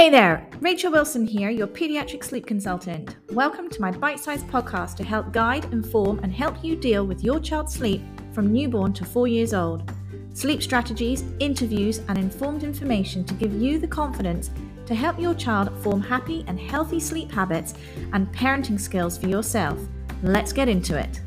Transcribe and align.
Hey 0.00 0.08
there, 0.08 0.48
Rachael 0.60 0.92
Wilson 0.92 1.26
here, 1.26 1.50
your 1.50 1.66
pediatric 1.66 2.24
sleep 2.24 2.46
consultant. 2.46 3.16
Welcome 3.32 3.68
to 3.68 3.82
my 3.82 3.90
bite 3.90 4.18
sized 4.18 4.46
podcast 4.46 4.96
to 4.96 5.04
help 5.04 5.30
guide, 5.30 5.66
inform, 5.74 6.20
and 6.20 6.32
help 6.32 6.64
you 6.64 6.74
deal 6.74 7.06
with 7.06 7.22
your 7.22 7.38
child's 7.38 7.74
sleep 7.74 8.00
from 8.32 8.50
newborn 8.50 8.94
to 8.94 9.04
four 9.04 9.28
years 9.28 9.52
old. 9.52 9.92
Sleep 10.32 10.62
strategies, 10.62 11.24
interviews, 11.38 11.98
and 12.08 12.16
informed 12.16 12.64
information 12.64 13.26
to 13.26 13.34
give 13.34 13.52
you 13.52 13.78
the 13.78 13.86
confidence 13.86 14.50
to 14.86 14.94
help 14.94 15.20
your 15.20 15.34
child 15.34 15.70
form 15.82 16.00
happy 16.00 16.46
and 16.48 16.58
healthy 16.58 16.98
sleep 16.98 17.30
habits 17.30 17.74
and 18.14 18.26
parenting 18.32 18.80
skills 18.80 19.18
for 19.18 19.28
yourself. 19.28 19.78
Let's 20.22 20.54
get 20.54 20.70
into 20.70 20.96
it. 20.98 21.20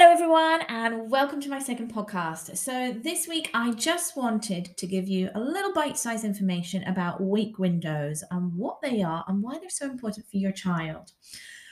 Hello, 0.00 0.12
everyone, 0.12 0.62
and 0.68 1.10
welcome 1.10 1.40
to 1.40 1.50
my 1.50 1.58
second 1.58 1.92
podcast. 1.92 2.56
So, 2.56 2.92
this 3.02 3.26
week 3.26 3.50
I 3.52 3.72
just 3.72 4.16
wanted 4.16 4.76
to 4.76 4.86
give 4.86 5.08
you 5.08 5.28
a 5.34 5.40
little 5.40 5.72
bite 5.72 5.98
sized 5.98 6.24
information 6.24 6.84
about 6.84 7.20
wake 7.20 7.58
windows 7.58 8.22
and 8.30 8.54
what 8.54 8.80
they 8.80 9.02
are 9.02 9.24
and 9.26 9.42
why 9.42 9.58
they're 9.58 9.68
so 9.68 9.90
important 9.90 10.26
for 10.30 10.36
your 10.36 10.52
child. 10.52 11.10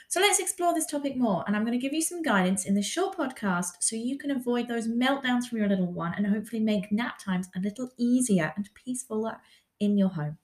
So, 0.09 0.19
let's 0.19 0.39
explore 0.39 0.73
this 0.73 0.87
topic 0.87 1.15
more. 1.15 1.45
And 1.47 1.55
I'm 1.55 1.63
going 1.63 1.79
to 1.79 1.81
give 1.81 1.93
you 1.93 2.01
some 2.01 2.21
guidance 2.21 2.65
in 2.65 2.75
this 2.75 2.85
short 2.85 3.17
podcast 3.17 3.77
so 3.79 3.95
you 3.95 4.17
can 4.17 4.31
avoid 4.31 4.67
those 4.67 4.89
meltdowns 4.89 5.45
from 5.45 5.59
your 5.59 5.69
little 5.69 5.93
one 5.93 6.13
and 6.13 6.27
hopefully 6.27 6.61
make 6.61 6.91
nap 6.91 7.19
times 7.23 7.47
a 7.55 7.61
little 7.61 7.91
easier 7.97 8.51
and 8.57 8.69
peacefuler 8.75 9.37
in 9.79 9.97
your 9.97 10.09
home. 10.09 10.37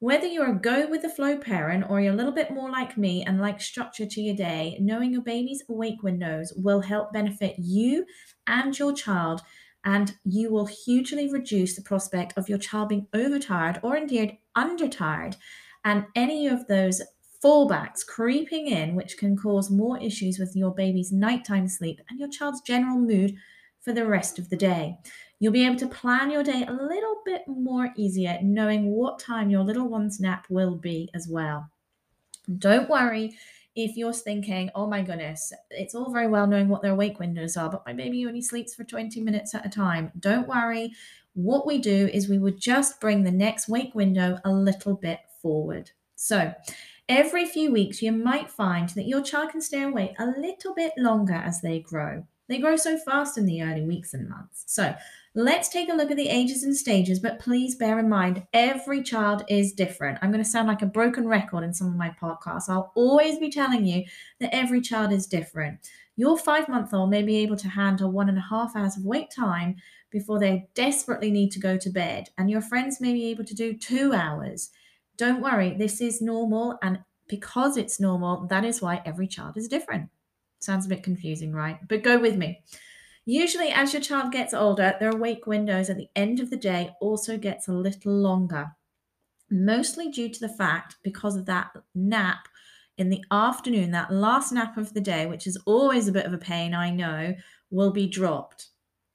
Whether 0.00 0.26
you're 0.26 0.50
a 0.50 0.60
go 0.60 0.86
with 0.88 1.00
the 1.00 1.08
flow 1.08 1.38
parent 1.38 1.86
or 1.88 2.02
you're 2.02 2.12
a 2.12 2.16
little 2.16 2.32
bit 2.32 2.50
more 2.50 2.70
like 2.70 2.98
me 2.98 3.24
and 3.24 3.40
like 3.40 3.62
structure 3.62 4.04
to 4.04 4.20
your 4.20 4.36
day, 4.36 4.76
knowing 4.78 5.10
your 5.10 5.22
baby's 5.22 5.64
awake 5.70 6.02
windows 6.02 6.52
will 6.54 6.82
help 6.82 7.14
benefit 7.14 7.54
you 7.58 8.04
and 8.46 8.78
your 8.78 8.92
child, 8.92 9.40
and 9.84 10.14
you 10.24 10.52
will 10.52 10.66
hugely 10.66 11.32
reduce 11.32 11.76
the 11.76 11.82
prospect 11.82 12.34
of 12.36 12.46
your 12.46 12.58
child 12.58 12.90
being 12.90 13.06
overtired 13.14 13.80
or 13.82 13.96
indeed 13.96 14.36
undertired, 14.54 15.36
and 15.86 16.04
any 16.14 16.46
of 16.46 16.66
those 16.66 17.00
fallbacks 17.42 18.04
creeping 18.06 18.66
in, 18.66 18.96
which 18.96 19.16
can 19.16 19.34
cause 19.34 19.70
more 19.70 19.98
issues 20.02 20.38
with 20.38 20.54
your 20.54 20.74
baby's 20.74 21.10
nighttime 21.10 21.68
sleep 21.68 22.02
and 22.10 22.20
your 22.20 22.28
child's 22.28 22.60
general 22.60 22.98
mood 22.98 23.34
for 23.80 23.94
the 23.94 24.06
rest 24.06 24.38
of 24.38 24.50
the 24.50 24.56
day. 24.56 24.98
You'll 25.38 25.52
be 25.52 25.66
able 25.66 25.76
to 25.76 25.88
plan 25.88 26.30
your 26.30 26.42
day 26.42 26.64
a 26.66 26.72
little 26.72 27.20
bit 27.24 27.42
more 27.46 27.92
easier, 27.96 28.38
knowing 28.42 28.90
what 28.90 29.18
time 29.18 29.50
your 29.50 29.62
little 29.62 29.88
one's 29.88 30.18
nap 30.18 30.46
will 30.48 30.76
be 30.76 31.10
as 31.14 31.28
well. 31.28 31.70
Don't 32.58 32.88
worry 32.88 33.36
if 33.74 33.96
you're 33.96 34.12
thinking, 34.12 34.70
oh 34.74 34.86
my 34.86 35.02
goodness, 35.02 35.52
it's 35.70 35.94
all 35.94 36.10
very 36.10 36.26
well 36.28 36.46
knowing 36.46 36.68
what 36.68 36.80
their 36.80 36.94
wake 36.94 37.18
windows 37.18 37.56
are, 37.56 37.70
but 37.70 37.84
my 37.86 37.92
baby 37.92 38.26
only 38.26 38.40
sleeps 38.40 38.74
for 38.74 38.84
20 38.84 39.20
minutes 39.20 39.54
at 39.54 39.66
a 39.66 39.68
time. 39.68 40.10
Don't 40.18 40.48
worry. 40.48 40.92
What 41.34 41.66
we 41.66 41.76
do 41.76 42.08
is 42.12 42.28
we 42.28 42.38
would 42.38 42.58
just 42.58 42.98
bring 43.00 43.22
the 43.22 43.30
next 43.30 43.68
wake 43.68 43.94
window 43.94 44.38
a 44.44 44.50
little 44.50 44.94
bit 44.94 45.20
forward. 45.42 45.90
So, 46.14 46.54
every 47.10 47.44
few 47.44 47.70
weeks, 47.70 48.00
you 48.00 48.12
might 48.12 48.50
find 48.50 48.88
that 48.90 49.06
your 49.06 49.20
child 49.20 49.50
can 49.50 49.60
stay 49.60 49.82
awake 49.82 50.14
a 50.18 50.26
little 50.26 50.74
bit 50.74 50.92
longer 50.96 51.34
as 51.34 51.60
they 51.60 51.80
grow. 51.80 52.26
They 52.48 52.58
grow 52.58 52.76
so 52.76 52.96
fast 52.96 53.36
in 53.36 53.44
the 53.44 53.62
early 53.62 53.82
weeks 53.82 54.14
and 54.14 54.28
months. 54.28 54.64
So, 54.66 54.94
Let's 55.38 55.68
take 55.68 55.90
a 55.90 55.92
look 55.92 56.10
at 56.10 56.16
the 56.16 56.30
ages 56.30 56.62
and 56.62 56.74
stages, 56.74 57.20
but 57.20 57.38
please 57.38 57.74
bear 57.74 57.98
in 57.98 58.08
mind 58.08 58.46
every 58.54 59.02
child 59.02 59.44
is 59.50 59.74
different. 59.74 60.18
I'm 60.22 60.32
going 60.32 60.42
to 60.42 60.48
sound 60.48 60.66
like 60.66 60.80
a 60.80 60.86
broken 60.86 61.28
record 61.28 61.62
in 61.62 61.74
some 61.74 61.88
of 61.88 61.94
my 61.94 62.08
podcasts. 62.18 62.70
I'll 62.70 62.90
always 62.94 63.38
be 63.38 63.50
telling 63.50 63.84
you 63.84 64.04
that 64.40 64.54
every 64.54 64.80
child 64.80 65.12
is 65.12 65.26
different. 65.26 65.90
Your 66.16 66.38
five 66.38 66.70
month 66.70 66.94
old 66.94 67.10
may 67.10 67.22
be 67.22 67.36
able 67.36 67.56
to 67.56 67.68
handle 67.68 68.10
one 68.10 68.30
and 68.30 68.38
a 68.38 68.46
half 68.48 68.74
hours 68.74 68.96
of 68.96 69.04
wake 69.04 69.28
time 69.28 69.76
before 70.10 70.38
they 70.38 70.70
desperately 70.72 71.30
need 71.30 71.50
to 71.50 71.60
go 71.60 71.76
to 71.76 71.90
bed, 71.90 72.30
and 72.38 72.48
your 72.50 72.62
friends 72.62 72.98
may 72.98 73.12
be 73.12 73.26
able 73.26 73.44
to 73.44 73.54
do 73.54 73.76
two 73.76 74.14
hours. 74.14 74.70
Don't 75.18 75.42
worry, 75.42 75.76
this 75.76 76.00
is 76.00 76.22
normal, 76.22 76.78
and 76.80 77.00
because 77.28 77.76
it's 77.76 78.00
normal, 78.00 78.46
that 78.46 78.64
is 78.64 78.80
why 78.80 79.02
every 79.04 79.28
child 79.28 79.58
is 79.58 79.68
different. 79.68 80.08
Sounds 80.60 80.86
a 80.86 80.88
bit 80.88 81.02
confusing, 81.02 81.52
right? 81.52 81.78
But 81.86 82.02
go 82.02 82.18
with 82.18 82.36
me. 82.36 82.62
Usually, 83.28 83.70
as 83.70 83.92
your 83.92 84.00
child 84.00 84.30
gets 84.30 84.54
older, 84.54 84.94
their 85.00 85.10
awake 85.10 85.48
windows 85.48 85.90
at 85.90 85.96
the 85.96 86.08
end 86.14 86.38
of 86.38 86.48
the 86.48 86.56
day 86.56 86.90
also 87.00 87.36
gets 87.36 87.66
a 87.66 87.72
little 87.72 88.12
longer, 88.12 88.70
mostly 89.50 90.08
due 90.08 90.28
to 90.28 90.40
the 90.40 90.48
fact 90.48 90.94
because 91.02 91.34
of 91.34 91.46
that 91.46 91.72
nap 91.92 92.46
in 92.96 93.10
the 93.10 93.24
afternoon, 93.32 93.90
that 93.90 94.12
last 94.12 94.52
nap 94.52 94.76
of 94.76 94.94
the 94.94 95.00
day, 95.00 95.26
which 95.26 95.48
is 95.48 95.58
always 95.66 96.06
a 96.06 96.12
bit 96.12 96.24
of 96.24 96.32
a 96.32 96.38
pain, 96.38 96.72
I 96.72 96.90
know, 96.90 97.34
will 97.70 97.90
be 97.90 98.06
dropped. 98.06 98.68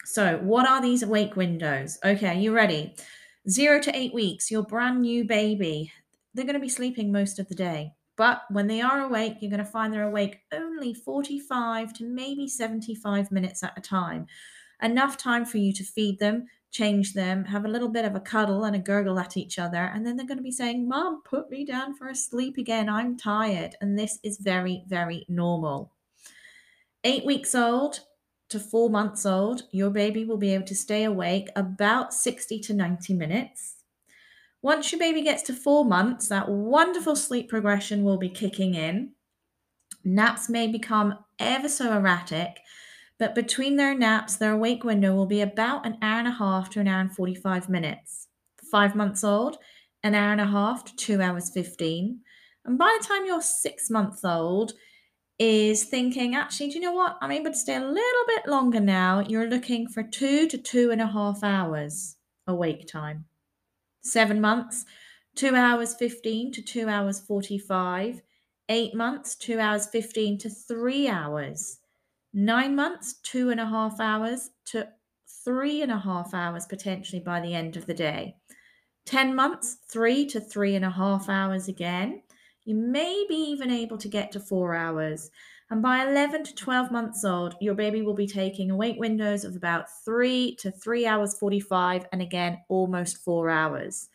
So, 0.04 0.40
what 0.40 0.68
are 0.68 0.82
these 0.82 1.04
awake 1.04 1.38
windows? 1.38 1.98
Okay, 2.04 2.38
you 2.38 2.54
ready? 2.54 2.94
Zero 3.50 3.80
to 3.80 3.96
eight 3.96 4.14
weeks, 4.14 4.52
your 4.52 4.64
brand 4.64 5.02
new 5.02 5.24
baby, 5.24 5.92
they're 6.34 6.46
going 6.46 6.56
to 6.56 6.60
be 6.60 6.70
sleeping 6.70 7.14
most 7.14 7.40
of 7.40 7.48
the 7.48 7.56
day. 7.56 7.94
But 8.22 8.44
when 8.52 8.68
they 8.68 8.82
are 8.82 9.00
awake, 9.00 9.38
you're 9.42 9.50
going 9.50 9.66
to 9.66 9.72
find 9.72 9.92
they're 9.92 10.04
awake 10.04 10.42
only 10.54 10.94
45 10.94 11.92
to 11.94 12.04
maybe 12.04 12.48
75 12.48 13.32
minutes 13.32 13.64
at 13.64 13.76
a 13.76 13.82
time. 13.82 14.28
Enough 14.80 15.18
time 15.18 15.44
for 15.44 15.58
you 15.58 15.74
to 15.74 15.84
feed 15.84 16.20
them, 16.20 16.46
change 16.70 17.14
them, 17.14 17.46
have 17.46 17.66
a 17.66 17.68
little 17.68 17.90
bit 17.90 18.06
of 18.06 18.14
a 18.14 18.20
cuddle 18.20 18.64
and 18.64 18.76
a 18.76 18.80
gurgle 18.80 19.18
at 19.18 19.38
each 19.38 19.58
other. 19.58 19.86
And 19.86 20.06
then 20.06 20.18
they're 20.18 20.28
going 20.28 20.38
to 20.38 20.44
be 20.44 20.52
saying, 20.52 20.88
Mom, 20.88 21.24
put 21.24 21.50
me 21.50 21.66
down 21.66 21.96
for 21.96 22.10
a 22.10 22.16
sleep 22.16 22.60
again. 22.60 22.90
I'm 22.90 23.18
tired. 23.18 23.76
And 23.82 23.98
this 23.98 24.20
is 24.22 24.38
very, 24.38 24.84
very 24.86 25.26
normal. 25.28 25.92
Eight 27.04 27.26
weeks 27.26 27.56
old 27.56 28.02
to 28.50 28.60
four 28.60 28.92
months 28.92 29.26
old, 29.26 29.64
your 29.72 29.90
baby 29.90 30.26
will 30.26 30.38
be 30.38 30.54
able 30.54 30.68
to 30.68 30.76
stay 30.76 31.06
awake 31.06 31.50
about 31.56 32.14
60 32.14 32.60
to 32.60 32.74
90 32.76 33.16
minutes. 33.16 33.81
Once 34.64 34.92
your 34.92 35.00
baby 35.00 35.24
gets 35.24 35.42
to 35.42 35.54
four 35.54 35.84
months, 35.84 36.28
that 36.28 36.48
wonderful 36.48 37.16
sleep 37.16 37.50
progression 37.50 38.04
will 38.04 38.18
be 38.18 38.30
kicking 38.30 38.76
in. 38.76 39.12
Naps 40.04 40.50
may 40.50 40.68
become 40.68 41.18
ever 41.40 41.68
so 41.68 41.92
erratic, 41.92 42.60
but 43.18 43.34
between 43.34 43.76
their 43.76 43.96
naps, 43.96 44.36
their 44.36 44.54
awake 44.54 44.84
window 44.84 45.16
will 45.16 45.26
be 45.26 45.42
about 45.42 45.86
an 45.86 45.98
hour 46.02 46.20
and 46.20 46.28
a 46.28 46.32
half 46.32 46.70
to 46.70 46.80
an 46.80 46.88
hour 46.88 47.02
and 47.02 47.16
45 47.16 47.70
minutes. 47.70 48.28
Five 48.72 48.96
months 48.96 49.24
old, 49.24 49.58
an 50.04 50.14
hour 50.14 50.32
and 50.32 50.42
a 50.42 50.46
half 50.46 50.86
to 50.86 50.96
two 50.96 51.22
hours 51.22 51.50
15. 51.50 52.20
And 52.66 52.78
by 52.78 52.98
the 53.00 53.08
time 53.08 53.26
you're 53.26 53.42
six 53.42 53.90
months 53.90 54.24
old, 54.24 54.74
is 55.40 55.86
thinking, 55.86 56.36
actually, 56.36 56.68
do 56.70 56.76
you 56.76 56.82
know 56.82 56.92
what? 56.92 57.18
I'm 57.20 57.32
able 57.32 57.50
to 57.50 57.58
stay 57.58 57.76
a 57.76 57.80
little 57.80 58.26
bit 58.28 58.48
longer 58.48 58.80
now. 58.80 59.22
You're 59.22 59.50
looking 59.50 59.88
for 59.88 60.04
two 60.04 60.48
to 60.48 60.58
two 60.60 60.92
and 60.92 61.02
a 61.02 61.08
half 61.08 61.44
hours 61.44 62.18
awake 62.46 62.88
time 62.88 63.26
seven 64.02 64.42
months, 64.42 64.86
two 65.36 65.56
hours 65.56 65.94
15 65.96 66.52
to 66.54 66.62
two 66.62 66.88
hours 66.88 67.20
45, 67.20 68.22
eight 68.70 68.96
months, 68.96 69.36
two 69.36 69.60
hours 69.60 69.88
15 69.88 70.38
to 70.40 70.50
three 70.50 71.08
hours, 71.08 71.80
nine 72.34 72.76
months, 72.76 73.16
two 73.24 73.50
and 73.50 73.60
a 73.60 73.66
half 73.66 74.00
hours 74.00 74.50
to 74.66 74.88
three 75.44 75.82
and 75.82 75.92
a 75.92 76.00
half 76.00 76.34
hours 76.34 76.66
potentially 76.66 77.22
by 77.22 77.40
the 77.40 77.54
end 77.54 77.78
of 77.78 77.86
the 77.86 77.94
day. 77.94 78.36
10 79.06 79.36
months, 79.36 79.78
three 79.90 80.26
to 80.28 80.40
three 80.40 80.76
and 80.76 80.86
a 80.86 80.90
half 80.90 81.28
hours 81.28 81.68
again. 81.68 82.22
You 82.66 82.76
may 82.76 83.26
be 83.28 83.36
even 83.36 83.72
able 83.72 83.98
to 83.98 84.08
get 84.08 84.32
to 84.34 84.40
four 84.40 84.76
hours. 84.76 85.32
And 85.72 85.82
by 85.82 86.06
11 86.06 86.44
to 86.44 86.54
12 86.54 86.92
months 86.92 87.24
old, 87.24 87.56
your 87.62 87.76
baby 87.76 88.02
will 88.02 88.14
be 88.14 88.28
taking 88.28 88.70
awake 88.70 88.98
windows 89.00 89.46
of 89.46 89.56
about 89.56 89.86
3 90.04 90.58
to 90.58 90.70
3 90.70 91.06
hours 91.06 91.40
45, 91.40 92.08
and 92.12 92.22
again, 92.22 92.60
almost 92.68 93.24
4 93.24 93.50
hours. 93.50 94.10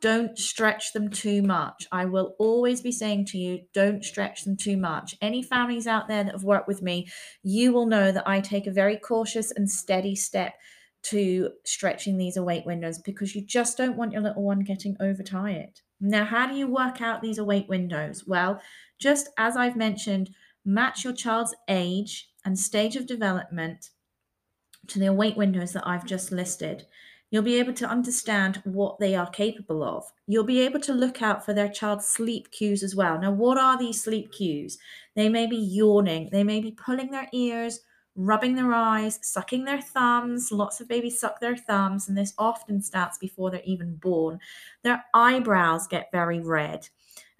Don't 0.00 0.38
stretch 0.38 0.94
them 0.94 1.10
too 1.10 1.42
much. 1.42 1.86
I 1.92 2.06
will 2.06 2.34
always 2.38 2.80
be 2.80 2.90
saying 2.90 3.26
to 3.26 3.38
you, 3.38 3.60
don't 3.74 4.02
stretch 4.02 4.44
them 4.44 4.56
too 4.56 4.78
much. 4.78 5.14
Any 5.20 5.42
families 5.42 5.86
out 5.86 6.08
there 6.08 6.24
that 6.24 6.32
have 6.32 6.42
worked 6.42 6.68
with 6.68 6.80
me, 6.80 7.06
you 7.42 7.74
will 7.74 7.86
know 7.86 8.10
that 8.10 8.26
I 8.26 8.40
take 8.40 8.66
a 8.66 8.72
very 8.72 8.96
cautious 8.96 9.50
and 9.50 9.70
steady 9.70 10.16
step 10.16 10.54
to 11.02 11.50
stretching 11.64 12.16
these 12.16 12.38
awake 12.38 12.64
windows 12.64 12.98
because 12.98 13.34
you 13.34 13.42
just 13.42 13.76
don't 13.76 13.98
want 13.98 14.12
your 14.12 14.22
little 14.22 14.42
one 14.42 14.60
getting 14.60 14.96
overtired. 15.00 15.80
Now, 16.00 16.24
how 16.24 16.46
do 16.46 16.54
you 16.54 16.66
work 16.66 17.02
out 17.02 17.20
these 17.20 17.36
awake 17.36 17.68
windows? 17.68 18.24
Well, 18.26 18.62
just 18.98 19.28
as 19.36 19.54
I've 19.54 19.76
mentioned, 19.76 20.30
match 20.64 21.04
your 21.04 21.12
child's 21.12 21.54
age 21.68 22.30
and 22.44 22.58
stage 22.58 22.96
of 22.96 23.06
development 23.06 23.90
to 24.88 24.98
the 24.98 25.06
awake 25.06 25.36
windows 25.36 25.72
that 25.72 25.86
I've 25.86 26.06
just 26.06 26.32
listed. 26.32 26.86
You'll 27.30 27.42
be 27.42 27.58
able 27.58 27.72
to 27.74 27.88
understand 27.88 28.62
what 28.64 28.98
they 29.00 29.16
are 29.16 29.28
capable 29.28 29.82
of. 29.82 30.04
You'll 30.26 30.44
be 30.44 30.60
able 30.60 30.80
to 30.80 30.92
look 30.92 31.20
out 31.20 31.44
for 31.44 31.52
their 31.52 31.68
child's 31.68 32.06
sleep 32.06 32.50
cues 32.52 32.82
as 32.82 32.94
well. 32.94 33.18
Now, 33.18 33.32
what 33.32 33.58
are 33.58 33.76
these 33.76 34.02
sleep 34.02 34.30
cues? 34.32 34.78
They 35.16 35.28
may 35.28 35.46
be 35.46 35.56
yawning, 35.56 36.28
they 36.30 36.44
may 36.44 36.60
be 36.60 36.70
pulling 36.70 37.10
their 37.10 37.28
ears, 37.32 37.80
rubbing 38.16 38.54
their 38.54 38.72
eyes, 38.72 39.18
sucking 39.22 39.64
their 39.64 39.80
thumbs. 39.80 40.52
Lots 40.52 40.80
of 40.80 40.88
babies 40.88 41.18
suck 41.18 41.40
their 41.40 41.56
thumbs, 41.56 42.08
and 42.08 42.16
this 42.16 42.34
often 42.38 42.80
starts 42.80 43.18
before 43.18 43.50
they're 43.50 43.62
even 43.64 43.96
born. 43.96 44.38
Their 44.82 45.04
eyebrows 45.12 45.88
get 45.88 46.12
very 46.12 46.40
red 46.40 46.88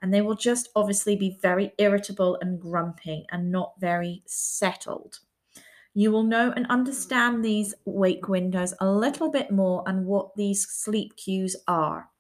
and 0.03 0.13
they 0.13 0.21
will 0.21 0.35
just 0.35 0.69
obviously 0.77 1.17
be 1.17 1.39
very 1.41 1.73
irritable 1.79 2.39
and 2.41 2.61
grumpy 2.61 3.27
and 3.31 3.51
not 3.51 3.73
very 3.79 4.23
settled. 4.27 5.21
you 5.95 6.11
will 6.11 6.25
know 6.25 6.53
and 6.57 6.67
understand 6.67 7.45
these 7.45 7.73
wake 7.85 8.29
windows 8.29 8.75
a 8.81 8.91
little 8.91 9.31
bit 9.31 9.51
more 9.51 9.85
and 9.87 10.05
what 10.07 10.35
these 10.35 10.67
sleep 10.69 11.17
cues 11.17 11.55
are. 11.69 12.11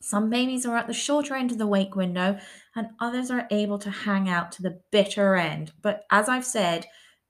Some 0.00 0.30
babies 0.30 0.64
are 0.66 0.76
at 0.76 0.86
the 0.86 0.92
shorter 0.92 1.34
end 1.34 1.50
of 1.50 1.58
the 1.58 1.66
wake 1.66 1.96
window, 1.96 2.38
and 2.76 2.88
others 3.00 3.30
are 3.30 3.48
able 3.50 3.78
to 3.78 3.90
hang 3.90 4.28
out 4.28 4.52
to 4.52 4.62
the 4.62 4.80
bitter 4.92 5.34
end. 5.34 5.72
But 5.82 6.04
as 6.10 6.28
I've 6.28 6.44
said, 6.44 6.86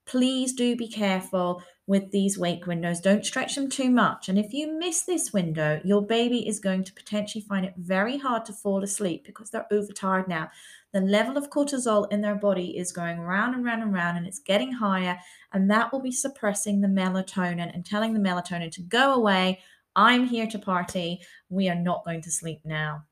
please 0.07 0.53
do 0.53 0.77
be 0.77 0.89
careful 0.89 1.63
with 1.87 2.11
these 2.11 2.39
wake 2.39 2.67
windows. 2.67 3.01
Don't 3.01 3.27
stretch 3.27 3.55
them 3.55 3.69
too 3.69 3.91
much. 3.91 4.29
And 4.29 4.39
if 4.39 4.53
you 4.53 4.79
miss 4.79 5.03
this 5.03 5.33
window, 5.33 5.81
your 5.85 6.01
baby 6.01 6.49
is 6.49 6.59
going 6.59 6.85
to 6.85 6.93
potentially 6.95 7.43
find 7.43 7.67
it 7.67 7.75
very 7.77 8.17
hard 8.17 8.45
to 8.47 8.53
fall 8.53 8.83
asleep 8.83 9.25
because 9.25 9.51
they're 9.51 9.67
overtired 9.71 10.27
now. 10.27 10.51
The 10.93 11.01
level 11.01 11.37
of 11.37 11.51
cortisol 11.51 12.11
in 12.13 12.21
their 12.21 12.37
body 12.37 12.79
is 12.79 12.93
going 12.93 13.21
round 13.21 13.55
and 13.55 13.65
round 13.65 13.83
and 13.83 13.93
round, 13.93 14.17
and 14.17 14.27
it's 14.27 14.39
getting 14.39 14.73
higher, 14.73 15.19
and 15.53 15.71
that 15.71 15.93
will 15.93 16.01
be 16.01 16.13
suppressing 16.13 16.81
the 16.81 16.89
melatonin 16.89 17.75
and 17.75 17.85
telling 17.85 18.15
the 18.15 18.21
melatonin 18.21 18.71
to 18.73 18.83
go 18.83 19.15
away 19.15 19.59
I'm 19.97 20.27
here 20.27 20.47
to 20.49 20.59
party. 20.59 21.21
We 21.49 21.69
are 21.69 21.75
not 21.75 22.05
going 22.05 22.23
to 22.23 22.31
sleep 22.31 22.61
now. 22.65 23.05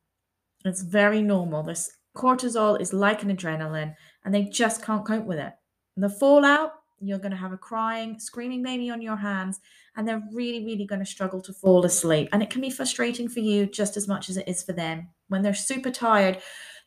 It's 0.65 0.83
very 0.83 1.23
normal. 1.23 1.63
This 1.63 1.91
cortisol 2.17 2.81
is 2.81 2.93
like 2.93 3.23
an 3.23 3.35
adrenaline, 3.35 3.95
and 4.25 4.35
they 4.35 4.45
just 4.45 4.83
can't 4.83 5.07
cope 5.07 5.25
with 5.25 5.39
it. 5.39 5.53
And 5.97 6.05
the 6.05 6.11
fallout, 6.11 6.73
you're 7.09 7.19
going 7.19 7.33
to 7.33 7.37
have 7.37 7.53
a 7.53 7.59
crying, 7.59 8.19
screaming 8.19 8.63
baby 8.63 8.91
on 8.91 9.03
your 9.03 9.17
hands, 9.17 9.61
and 9.97 10.07
they're 10.07 10.23
really, 10.33 10.65
really 10.65 10.87
going 10.87 11.01
to 11.01 11.07
struggle 11.07 11.41
to 11.43 11.53
fall 11.53 11.85
asleep. 11.85 12.29
And 12.33 12.43
it 12.43 12.51
can 12.51 12.61
be 12.61 12.71
frustrating 12.71 13.29
for 13.29 13.41
you 13.41 13.67
just 13.67 13.97
as 13.97 14.09
much 14.09 14.29
as 14.29 14.37
it 14.37 14.49
is 14.49 14.63
for 14.63 14.73
them. 14.73 15.09
When 15.29 15.43
they're 15.43 15.55
super 15.55 15.91
tired, 15.91 16.39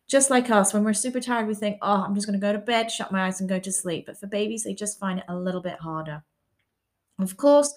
just 0.07 0.29
like 0.29 0.49
us, 0.49 0.73
when 0.73 0.83
we're 0.83 0.93
super 0.93 1.19
tired, 1.19 1.47
we 1.47 1.55
think, 1.55 1.77
oh, 1.81 2.03
I'm 2.03 2.13
just 2.13 2.27
going 2.27 2.39
to 2.39 2.45
go 2.45 2.53
to 2.53 2.59
bed, 2.59 2.91
shut 2.91 3.11
my 3.11 3.25
eyes, 3.25 3.39
and 3.39 3.49
go 3.49 3.59
to 3.59 3.71
sleep. 3.71 4.05
But 4.05 4.19
for 4.19 4.27
babies, 4.27 4.63
they 4.63 4.73
just 4.73 4.99
find 4.99 5.19
it 5.19 5.25
a 5.27 5.35
little 5.35 5.61
bit 5.61 5.79
harder. 5.79 6.23
Of 7.19 7.37
course, 7.37 7.73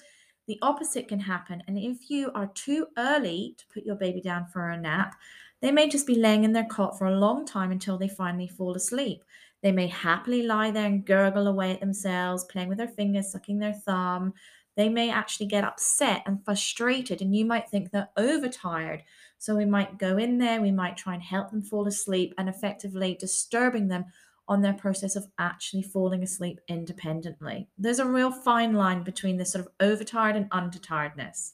the 0.47 0.59
opposite 0.63 1.09
can 1.09 1.21
happen. 1.21 1.63
And 1.67 1.79
if 1.79 2.11
you 2.11 2.31
are 2.35 2.49
too 2.49 2.89
early 2.97 3.55
to 3.59 3.65
put 3.73 3.85
your 3.85 3.97
baby 3.97 4.21
down 4.21 4.47
for 4.47 4.71
a 4.71 4.81
nap, 4.81 5.15
they 5.61 5.71
may 5.71 5.89
just 5.89 6.07
be 6.07 6.15
laying 6.15 6.45
in 6.45 6.53
their 6.53 6.67
cot 6.67 6.99
for 6.99 7.07
a 7.07 7.19
long 7.19 7.47
time 7.47 7.71
until 7.71 7.99
they 7.99 8.09
finally 8.09 8.49
fall 8.49 8.75
asleep. 8.75 9.25
They 9.63 9.73
may 9.73 9.89
happily 9.89 10.43
lie 10.43 10.71
there 10.71 10.87
and 10.87 11.05
gurgle 11.05 11.47
away 11.47 11.73
at 11.73 11.81
themselves, 11.81 12.45
playing 12.45 12.69
with 12.69 12.79
their 12.79 12.89
fingers, 12.89 13.33
sucking 13.33 13.59
their 13.59 13.75
thumb. 13.75 14.35
They 14.77 14.89
may 14.89 15.11
actually 15.11 15.47
get 15.47 15.65
upset 15.65 16.23
and 16.27 16.45
frustrated, 16.45 17.21
and 17.21 17.35
you 17.35 17.45
might 17.45 17.69
think 17.69 17.91
they're 17.91 18.11
overtired. 18.17 19.03
So 19.39 19.57
we 19.57 19.65
might 19.65 19.99
go 19.99 20.17
in 20.17 20.39
there, 20.39 20.61
we 20.61 20.71
might 20.71 20.97
try 20.97 21.15
and 21.15 21.23
help 21.23 21.51
them 21.51 21.63
fall 21.63 21.89
asleep 21.89 22.35
and 22.39 22.49
effectively 22.49 23.17
disturbing 23.19 23.89
them 23.89 24.05
on 24.47 24.63
their 24.63 24.73
process 24.73 25.17
of 25.17 25.27
actually 25.39 25.83
falling 25.83 26.23
asleep 26.23 26.61
independently. 26.69 27.69
There's 27.77 27.99
a 27.99 28.07
real 28.07 28.31
fine 28.31 28.73
line 28.75 29.03
between 29.03 29.37
this 29.37 29.53
sort 29.53 29.67
of 29.67 29.73
overtired 29.81 30.37
and 30.37 30.51
undertiredness. 30.51 31.53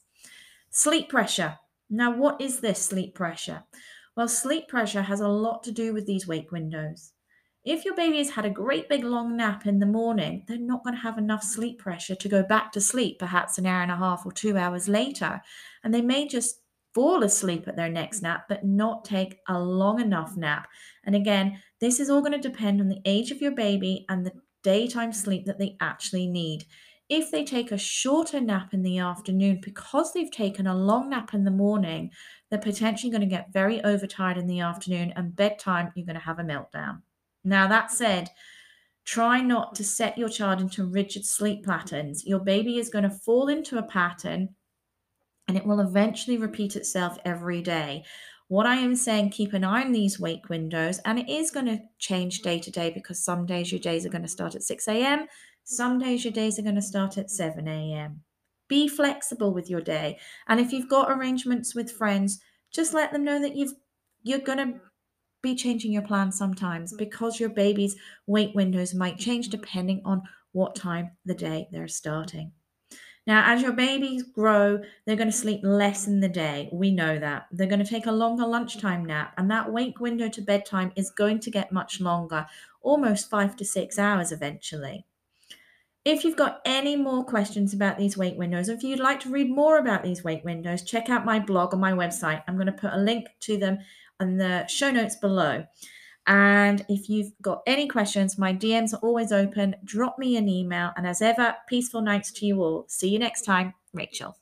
Sleep 0.69 1.09
pressure. 1.09 1.57
Now, 1.89 2.15
what 2.15 2.39
is 2.39 2.59
this 2.59 2.81
sleep 2.81 3.15
pressure? 3.15 3.63
Well, 4.15 4.27
sleep 4.27 4.67
pressure 4.67 5.01
has 5.01 5.19
a 5.19 5.27
lot 5.27 5.63
to 5.63 5.71
do 5.71 5.93
with 5.93 6.05
these 6.05 6.27
wake 6.27 6.51
windows. 6.51 7.11
If 7.65 7.83
your 7.83 7.95
baby 7.95 8.19
has 8.19 8.29
had 8.29 8.45
a 8.45 8.51
great 8.51 8.87
big 8.87 9.03
long 9.03 9.35
nap 9.35 9.65
in 9.65 9.79
the 9.79 9.87
morning, 9.87 10.43
they're 10.47 10.59
not 10.59 10.83
going 10.83 10.95
to 10.95 11.01
have 11.01 11.17
enough 11.17 11.41
sleep 11.43 11.79
pressure 11.79 12.13
to 12.13 12.29
go 12.29 12.43
back 12.43 12.71
to 12.73 12.79
sleep, 12.79 13.17
perhaps 13.17 13.57
an 13.57 13.65
hour 13.65 13.81
and 13.81 13.89
a 13.89 13.95
half 13.95 14.23
or 14.23 14.31
two 14.31 14.55
hours 14.55 14.87
later. 14.87 15.41
And 15.83 15.91
they 15.91 16.03
may 16.03 16.27
just 16.27 16.61
fall 16.93 17.23
asleep 17.23 17.67
at 17.67 17.75
their 17.75 17.89
next 17.89 18.21
nap, 18.21 18.45
but 18.47 18.63
not 18.63 19.03
take 19.03 19.39
a 19.47 19.59
long 19.59 19.99
enough 19.99 20.37
nap. 20.37 20.67
And 21.03 21.15
again, 21.15 21.59
this 21.81 21.99
is 21.99 22.07
all 22.07 22.21
going 22.21 22.39
to 22.39 22.49
depend 22.49 22.81
on 22.81 22.87
the 22.87 23.01
age 23.03 23.31
of 23.31 23.41
your 23.41 23.51
baby 23.51 24.05
and 24.09 24.23
the 24.23 24.33
daytime 24.61 25.11
sleep 25.11 25.45
that 25.47 25.57
they 25.57 25.75
actually 25.81 26.27
need. 26.27 26.65
If 27.09 27.31
they 27.31 27.43
take 27.43 27.71
a 27.71 27.79
shorter 27.79 28.41
nap 28.41 28.75
in 28.75 28.83
the 28.83 28.99
afternoon 28.99 29.59
because 29.63 30.13
they've 30.13 30.31
taken 30.31 30.67
a 30.67 30.77
long 30.77 31.09
nap 31.09 31.33
in 31.33 31.45
the 31.45 31.51
morning, 31.51 32.11
they're 32.51 32.59
potentially 32.59 33.09
going 33.09 33.21
to 33.21 33.27
get 33.27 33.51
very 33.51 33.83
overtired 33.83 34.37
in 34.37 34.45
the 34.45 34.59
afternoon 34.59 35.13
and 35.15 35.35
bedtime, 35.35 35.91
you're 35.95 36.05
going 36.05 36.13
to 36.13 36.21
have 36.21 36.37
a 36.37 36.43
meltdown. 36.43 37.01
Now, 37.45 37.67
that 37.67 37.91
said, 37.91 38.29
try 39.05 39.39
not 39.39 39.75
to 39.75 39.83
set 39.83 40.17
your 40.17 40.29
child 40.29 40.59
into 40.59 40.83
rigid 40.83 41.25
sleep 41.25 41.65
patterns. 41.65 42.25
Your 42.25 42.39
baby 42.39 42.77
is 42.77 42.89
going 42.89 43.03
to 43.03 43.09
fall 43.09 43.47
into 43.47 43.77
a 43.77 43.83
pattern 43.83 44.49
and 45.47 45.55
it 45.55 45.65
will 45.65 45.79
eventually 45.79 46.37
repeat 46.37 46.75
itself 46.75 47.17
every 47.23 47.61
day. 47.61 48.03
What 48.47 48.65
I 48.65 48.75
am 48.75 48.95
saying, 48.95 49.29
keep 49.29 49.53
an 49.53 49.63
eye 49.63 49.83
on 49.83 49.91
these 49.91 50.19
wake 50.19 50.49
windows, 50.49 50.99
and 51.05 51.17
it 51.17 51.29
is 51.29 51.51
going 51.51 51.65
to 51.65 51.81
change 51.97 52.41
day 52.41 52.59
to 52.59 52.71
day 52.71 52.91
because 52.91 53.23
some 53.23 53.45
days 53.45 53.71
your 53.71 53.79
days 53.79 54.05
are 54.05 54.09
going 54.09 54.21
to 54.23 54.27
start 54.27 54.55
at 54.55 54.63
6 54.63 54.87
a.m., 54.87 55.27
some 55.63 55.97
days 55.97 56.23
your 56.23 56.33
days 56.33 56.59
are 56.59 56.63
going 56.63 56.75
to 56.75 56.81
start 56.81 57.17
at 57.17 57.31
7 57.31 57.67
a.m. 57.67 58.21
Be 58.67 58.87
flexible 58.87 59.51
with 59.51 59.67
your 59.67 59.81
day. 59.81 60.19
And 60.47 60.59
if 60.59 60.71
you've 60.71 60.89
got 60.89 61.11
arrangements 61.11 61.73
with 61.73 61.91
friends, 61.91 62.39
just 62.71 62.93
let 62.93 63.11
them 63.11 63.23
know 63.23 63.41
that 63.41 63.55
you've 63.55 63.73
you're 64.21 64.39
going 64.39 64.57
to 64.57 64.79
be 65.45 65.55
changing 65.55 65.91
your 65.91 66.01
plan 66.01 66.31
sometimes 66.31 66.93
mm. 66.93 66.97
because 66.97 67.39
your 67.39 67.49
baby's 67.49 67.95
wake 68.27 68.53
windows 68.53 68.93
might 68.93 69.17
change 69.17 69.49
mm-hmm. 69.49 69.61
depending 69.61 70.01
on 70.03 70.23
what 70.51 70.75
time 70.75 71.11
the 71.25 71.35
day 71.35 71.67
they're 71.71 71.87
starting. 71.87 72.51
Now, 73.27 73.51
as 73.51 73.63
your 73.63 73.71
babies 73.71 74.21
grow, 74.21 74.79
they're 75.05 75.15
going 75.15 75.31
to 75.31 75.35
sleep 75.35 75.61
less 75.63 76.05
in 76.05 76.19
the 76.19 76.29
day. 76.29 76.69
We 76.71 76.91
know 76.91 77.17
that. 77.17 77.47
They're 77.51 77.65
going 77.65 77.83
to 77.83 77.89
take 77.89 78.05
a 78.05 78.11
longer 78.11 78.45
lunchtime 78.45 79.03
nap, 79.03 79.33
and 79.37 79.49
that 79.49 79.73
wake 79.73 79.99
window 79.99 80.29
to 80.29 80.41
bedtime 80.41 80.91
is 80.95 81.09
going 81.09 81.39
to 81.39 81.49
get 81.49 81.71
much 81.71 81.99
longer, 81.99 82.45
almost 82.81 83.29
five 83.29 83.55
to 83.55 83.65
six 83.65 83.97
hours 83.97 84.31
eventually. 84.31 85.05
If 86.05 86.23
you've 86.23 86.37
got 86.37 86.61
any 86.65 86.95
more 86.95 87.25
questions 87.25 87.73
about 87.73 87.97
these 87.97 88.15
wake 88.15 88.37
windows, 88.37 88.69
if 88.69 88.83
you'd 88.83 88.99
like 88.99 89.21
to 89.21 89.31
read 89.31 89.49
more 89.49 89.79
about 89.79 90.03
these 90.03 90.23
wake 90.23 90.45
windows, 90.45 90.83
check 90.83 91.09
out 91.09 91.25
my 91.25 91.39
blog 91.39 91.73
on 91.73 91.79
my 91.79 91.93
website. 91.93 92.43
I'm 92.47 92.57
going 92.57 92.67
to 92.67 92.73
put 92.73 92.93
a 92.93 92.97
link 92.97 93.25
to 93.41 93.57
them 93.57 93.79
in 94.19 94.37
the 94.37 94.67
show 94.67 94.91
notes 94.91 95.15
below. 95.15 95.65
And 96.27 96.83
if 96.89 97.07
you've 97.07 97.31
got 97.41 97.61
any 97.67 97.87
questions, 97.87 98.37
my 98.37 98.53
DMs 98.53 98.93
are 98.93 98.99
always 98.99 99.31
open. 99.31 99.75
Drop 99.83 100.17
me 100.17 100.37
an 100.37 100.49
email. 100.49 100.91
And 100.97 101.05
as 101.05 101.21
ever, 101.21 101.55
peaceful 101.69 102.01
nights 102.01 102.31
to 102.33 102.45
you 102.45 102.61
all. 102.61 102.85
See 102.87 103.09
you 103.09 103.19
next 103.19 103.43
time. 103.43 103.73
Rachael. 103.93 104.35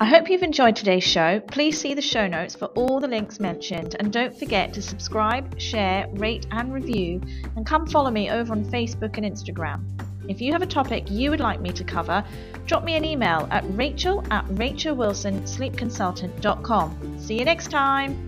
I 0.00 0.04
hope 0.04 0.30
you've 0.30 0.44
enjoyed 0.44 0.76
today's 0.76 1.02
show. 1.02 1.40
Please 1.40 1.78
see 1.78 1.92
the 1.92 2.00
show 2.00 2.28
notes 2.28 2.54
for 2.54 2.66
all 2.66 3.00
the 3.00 3.08
links 3.08 3.40
mentioned. 3.40 3.96
And 3.98 4.12
don't 4.12 4.38
forget 4.38 4.72
to 4.74 4.80
subscribe, 4.80 5.60
share, 5.60 6.06
rate, 6.12 6.46
and 6.52 6.72
review. 6.72 7.20
And 7.56 7.66
come 7.66 7.84
follow 7.84 8.10
me 8.10 8.30
over 8.30 8.52
on 8.52 8.64
Facebook 8.64 9.18
and 9.18 9.26
Instagram. 9.26 10.07
If 10.28 10.40
you 10.40 10.52
have 10.52 10.62
a 10.62 10.66
topic 10.66 11.10
you 11.10 11.30
would 11.30 11.40
like 11.40 11.60
me 11.60 11.72
to 11.72 11.82
cover, 11.82 12.22
drop 12.66 12.84
me 12.84 12.94
an 12.96 13.04
email 13.04 13.48
at 13.50 13.64
rachel 13.68 14.24
at 14.30 14.44
rachelwilsonsleepconsultant.com. 14.46 17.18
See 17.18 17.38
you 17.38 17.44
next 17.44 17.70
time! 17.70 18.27